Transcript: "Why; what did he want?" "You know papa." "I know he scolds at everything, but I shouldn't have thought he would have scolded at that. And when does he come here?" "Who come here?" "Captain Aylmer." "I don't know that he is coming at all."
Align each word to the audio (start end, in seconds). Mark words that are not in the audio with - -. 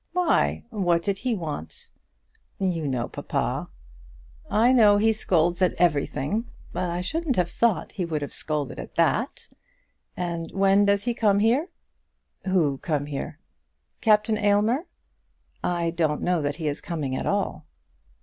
"Why; 0.13 0.63
what 0.71 1.03
did 1.03 1.19
he 1.19 1.35
want?" 1.35 1.91
"You 2.57 2.87
know 2.87 3.07
papa." 3.07 3.69
"I 4.49 4.71
know 4.71 4.97
he 4.97 5.13
scolds 5.13 5.61
at 5.61 5.73
everything, 5.79 6.45
but 6.73 6.89
I 6.89 7.01
shouldn't 7.01 7.35
have 7.35 7.51
thought 7.51 7.91
he 7.91 8.05
would 8.05 8.23
have 8.23 8.33
scolded 8.33 8.79
at 8.79 8.95
that. 8.95 9.47
And 10.17 10.49
when 10.53 10.85
does 10.85 11.03
he 11.03 11.13
come 11.13 11.37
here?" 11.37 11.67
"Who 12.45 12.79
come 12.79 13.05
here?" 13.05 13.37
"Captain 14.01 14.39
Aylmer." 14.39 14.87
"I 15.63 15.91
don't 15.91 16.23
know 16.23 16.41
that 16.41 16.55
he 16.55 16.67
is 16.67 16.81
coming 16.81 17.15
at 17.15 17.27
all." 17.27 17.67